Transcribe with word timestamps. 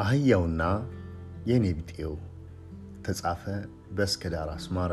አህያውና 0.00 0.62
የኔ 1.50 1.66
ቢጤው 1.78 2.12
ተጻፈ 3.04 3.42
በእስከዳር 3.96 4.48
አስማረ። 4.54 4.92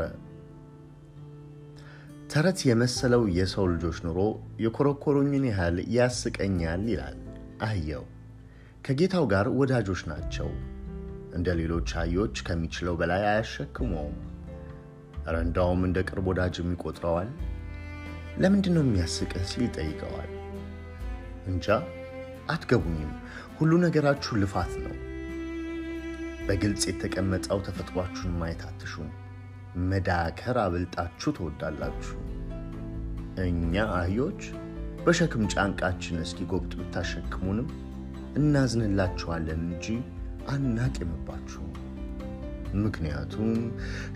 ተረት 2.32 2.58
የመሰለው 2.68 3.22
የሰው 3.36 3.66
ልጆች 3.72 3.98
ኑሮ 4.06 4.20
የኮረኮሩኝን 4.64 5.44
ያህል 5.50 5.76
ያስቀኛል 5.96 6.82
ይላል 6.92 7.18
አህያው። 7.66 8.04
ከጌታው 8.86 9.24
ጋር 9.32 9.46
ወዳጆች 9.58 10.02
ናቸው። 10.10 10.48
እንደ 11.36 11.48
ሌሎች 11.60 11.88
አህዮች 11.96 12.36
ከሚችለው 12.46 12.96
በላይ 13.00 13.22
አያሸክመውም። 13.30 14.16
እረ 15.26 15.36
እንዳውም 15.46 15.80
እንደ 15.88 15.98
ቅርብ 16.08 16.26
ወዳጅም 16.32 16.72
ይቆጥረዋል። 16.74 17.30
ለምንድን 18.40 18.74
ነው 18.76 18.84
የሚያስቅህ 18.86 19.44
ሲል 19.50 19.64
ይጠይቀዋል። 19.66 20.30
እንጃ 21.46 21.66
አትገቡኝም፣ 22.48 23.10
ሁሉ 23.58 23.72
ነገራችሁ 23.84 24.32
ልፋት 24.40 24.72
ነው። 24.82 24.94
በግልጽ 26.46 26.82
የተቀመጠው 26.88 27.58
ተፈጥሯችሁን 27.66 28.36
ማየት 28.40 28.62
አትሹም። 28.68 29.08
መዳከር 29.88 30.56
አብልጣችሁ 30.62 31.30
ትወዳላችሁ። 31.36 32.14
እኛ 33.44 33.74
አህዮች 33.96 34.40
በሸክም 35.04 35.44
ጫንቃችን 35.52 36.22
እስኪ 36.24 36.46
ጎብጥ 36.52 36.72
ብታሸክሙንም 36.80 37.68
እናዝንላችኋለን 38.38 39.60
እንጂ 39.68 39.86
አናቅምባችሁም። 40.52 41.64
ምክንያቱም 42.78 43.50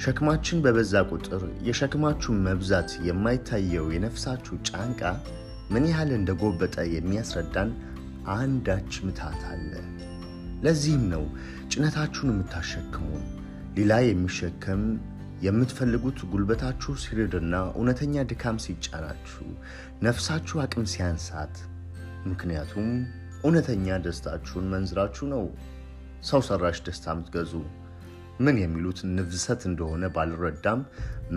ሸክማችን 0.04 0.62
በበዛ 0.64 0.94
ቁጥር 1.10 1.42
የሸክማችሁን 1.68 2.42
መብዛት 2.46 2.90
የማይታየው 3.06 3.86
የነፍሳችሁ 3.94 4.56
ጫንቃ 4.68 5.02
ምን 5.72 5.86
ያህል 5.90 6.10
እንደጎበጠ 6.16 6.76
የሚያስረዳን 6.94 7.70
አንዳች 8.34 8.92
ምታት 9.06 9.40
አለ። 9.50 9.72
ለዚህም 10.64 11.04
ነው 11.12 11.24
ጭነታችሁን 11.72 12.30
የምታሸክሙን። 12.32 13.24
ሌላ 13.76 13.92
የሚሸከም 14.04 14.82
የምትፈልጉት 15.42 16.18
ጉልበታችሁ 16.32 16.92
ሲርድና 17.02 17.54
እውነተኛ 17.72 18.24
ድካም 18.30 18.56
ሲጫናችሁ፣ 18.64 19.46
ነፍሳችሁ 20.06 20.56
አቅም 20.64 20.84
ሲያንሳት። 20.92 21.54
ምክንያቱም 22.30 22.88
እውነተኛ 23.42 23.96
ደስታችሁን 24.04 24.68
መንዝራችሁ 24.72 25.24
ነው 25.32 25.44
ሰው 26.28 26.42
ሰራሽ 26.48 26.78
ደስታ 26.86 27.06
የምትገዙ። 27.14 27.52
ምን 28.40 28.56
የሚሉት 28.60 29.00
ንፍሰት 29.16 29.62
እንደሆነ 29.68 30.04
ባልረዳም 30.14 30.80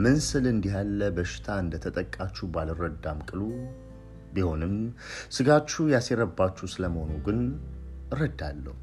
ምን 0.03 0.15
ስል 0.27 0.45
እንዲህ 0.51 0.73
ያለ 0.77 1.09
በሽታ 1.17 1.57
እንደተጠቃችሁ 1.63 2.45
ባልረዳም 2.55 3.19
ቅሉ 3.29 3.41
ቢሆንም 4.35 4.75
ስጋችሁ 5.35 5.83
ያሴረባችሁ 5.93 6.67
ስለመሆኑ 6.73 7.13
ግን 7.27 7.39
እረዳለሁ። 8.13 8.75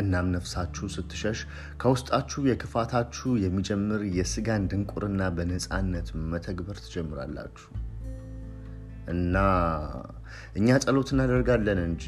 እናም 0.00 0.28
ነፍሳችሁ 0.34 0.86
ስትሸሽ 0.94 1.40
ከውስጣችሁ 1.80 2.40
የክፋታችሁ 2.48 3.30
የሚጀምር 3.42 4.00
የስጋን 4.16 4.62
ድንቁርና 4.70 5.22
በነፃነት 5.36 6.08
መተግበር 6.32 6.78
ትጀምራላችሁ። 6.84 7.68
እና 9.08 9.36
እኛ 10.58 10.76
ጸሎት 10.84 11.08
እናደርጋለን 11.14 11.80
እንጂ 11.86 12.04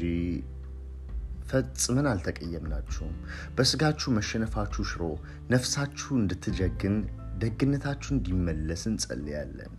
ፈጽመን 1.49 2.07
አልተቀየምናችሁም። 2.11 3.13
በስጋችሁ 3.57 4.09
መሸነፋችሁ 4.17 4.83
ሽሮ 4.91 5.03
ነፍሳችሁ 5.49 6.09
እንድትጀግን 6.17 6.95
ደግነታችሁ 7.37 8.09
እንዲመለስ 8.15 8.83
እንጸልያለን። 8.91 9.73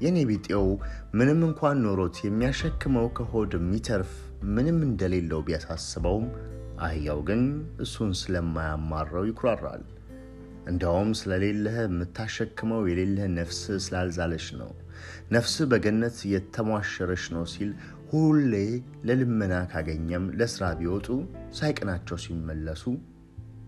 የኔ 0.00 0.18
ቢጤው 0.28 0.66
ምንም 1.14 1.40
እንኳን 1.46 1.76
ኖሮት 1.84 2.16
የሚያሸክመው 2.24 3.06
ከሆድ 3.18 3.52
የሚተርፍ 3.58 4.12
ምንም 4.54 4.78
እንደሌለው 4.86 5.40
ቢያሳስበውም 5.46 6.26
አህያው 6.86 7.20
ግን 7.28 7.42
እሱን 7.84 8.10
ስለማያማረው 8.20 9.24
ይኩራራል። 9.28 9.84
እንዲያውም 10.66 11.10
ስለሌለህ 11.20 11.76
የምታሸክመው 11.82 12.82
የሌለህ 12.88 13.26
ነፍስ 13.36 13.60
ስላልዛለች 13.84 14.46
ነው፣ 14.60 14.70
ነፍስ 15.30 15.54
በገነት 15.70 16.18
የተሟሸረች 16.32 17.24
ነው 17.34 17.44
ሲል 17.52 17.70
ሁሌ 18.10 18.52
ለልመና 19.08 19.54
ካገኘም 19.72 20.26
ለስራ 20.40 20.64
ቢወጡ 20.80 21.08
ሳይቅናቸው 21.58 22.18
ሲመለሱ 22.24 22.84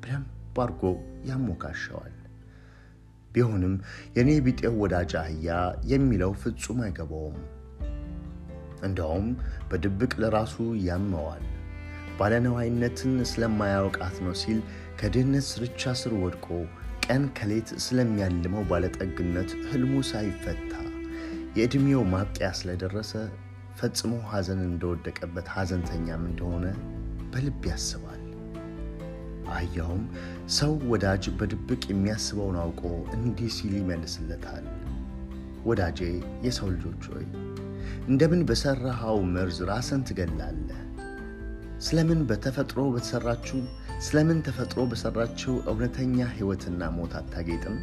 በደንብ 0.02 0.26
አድርጎ 0.58 0.82
ያሞካሸዋል። 1.28 2.14
ቢሆንም 3.34 3.74
የኔ 4.16 4.30
ቢጤው 4.46 4.74
ወዳጅ 4.82 5.12
አህያ 5.20 5.48
የሚለው 5.92 6.32
ፍጹም 6.42 6.80
አይገባውም። 6.84 7.38
እንዲያውም 8.82 9.28
በድብቅ 9.70 10.12
ለራሱ 10.22 10.56
ያመዋል። 10.86 11.44
ባለነዋይነትን 12.18 13.14
ስለማያውቃት 13.30 14.16
ነው 14.24 14.34
ሲል 14.40 14.60
ከድህነት 15.00 15.46
ስርቻ 15.50 15.92
ስር 16.00 16.12
ወድቆ 16.22 16.46
ቀን 17.04 17.24
ከሌት 17.36 17.68
ስለሚያልመው 17.84 18.64
ባለጠግነት 18.70 19.50
ህልሙ 19.68 19.92
ሳይፈታ 20.08 20.72
የዕድሜው 21.58 22.02
ማብቂያ 22.12 22.48
ስለደረሰ 22.58 23.12
ፈጽሞ 23.78 24.12
ሐዘን 24.30 24.60
እንደወደቀበት 24.66 25.46
ሐዘንተኛም 25.54 26.22
እንደሆነ 26.30 26.64
በልብ 27.32 27.62
ያስባል። 27.70 28.17
አህያውም 29.50 30.02
ሰው 30.56 30.72
ወዳጅ 30.90 31.24
በድብቅ 31.38 31.82
የሚያስበውን 31.88 32.56
አውቆ 32.62 32.82
እንዲህ 33.16 33.50
ሲል 33.56 33.74
ይመልስለታል። 33.78 34.66
ወዳጄ 35.68 35.98
የሰው 36.46 36.68
ልጆች 36.74 37.04
ሆይ 37.12 37.26
እንደምን 38.08 38.42
በሠራኸው 38.48 39.18
መርዝ 39.34 39.58
ራስን 39.70 40.02
ትገላለህ? 40.08 40.80
ስለምን 41.80 42.20
በተፈጥሮ 42.28 42.80
በተሰራችው 42.94 43.58
ስለምን 44.00 44.38
ተፈጥሮ 44.46 44.80
በሰራችው 44.90 45.54
እውነተኛ 45.70 46.18
ሕይወትና 46.34 46.90
ሞት 46.96 47.12
አታጌጥም? 47.20 47.76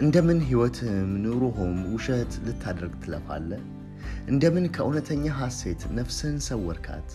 እንደምን 0.00 0.38
ሕይወትህም 0.48 1.10
ኑሮህም 1.24 1.78
ውሸት 1.94 2.32
ልታደርግ 2.46 2.94
ትለፋለህ? 3.02 3.62
እንደምን 4.28 4.66
ከእውነተኛ 4.74 5.26
ሐሴት 5.40 5.82
ነፍስህን 5.98 6.38
ሰወርካት? 6.48 7.08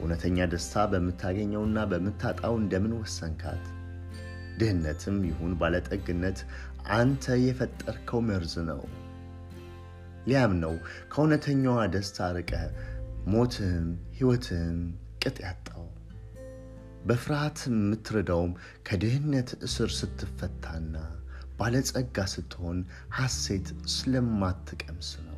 እውነተኛ 0.00 0.46
ደስታ 0.52 0.84
በምታገኘውና 0.92 1.78
በምታጣው 1.90 2.54
እንደምን 2.60 2.92
ወሰንካት? 2.98 3.64
ድህነትም 4.58 5.18
ይሁን 5.28 5.52
ባለጠግነት 5.60 6.38
አንተ 6.96 7.34
የፈጠርከው 7.42 8.20
መርዝ 8.28 8.54
ነው። 8.70 8.80
ሊያምነው 10.26 10.74
ከእውነተኛዋ 11.12 11.78
ደስታ 11.94 12.28
ርቀ 12.36 12.52
ሞትህም 13.32 13.86
ሕይወትህም 14.16 14.78
ቅጥ 15.22 15.36
ያጣው 15.44 15.86
በፍርሃት 17.06 17.58
የምትረዳውም 17.70 18.52
ከድህነት 18.86 19.50
እስር 19.66 19.90
ስትፈታና 19.98 20.94
ባለጸጋ 21.58 22.26
ስትሆን 22.32 22.78
ሐሴት 23.16 23.66
ስለማትቀምስ 23.94 25.10
ነው። 25.20 25.29